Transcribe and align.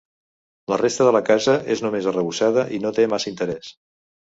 La 0.71 0.79
resta 0.81 1.05
de 1.07 1.11
la 1.17 1.21
casa 1.27 1.55
és 1.77 1.85
només 1.87 2.09
arrebossada 2.13 2.65
i 2.79 2.83
no 2.87 2.95
té 2.99 3.09
massa 3.15 3.33
interès. 3.37 3.73